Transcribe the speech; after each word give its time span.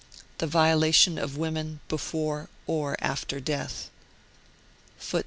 THE 0.39 0.47
VIOLATION 0.47 1.19
OF 1.19 1.37
WOMEN 1.37 1.79
BEFORE 1.87 2.49
OR 2.65 2.95
AFTER 3.01 3.39
DEATH. 3.39 3.91
*. 3.95 5.15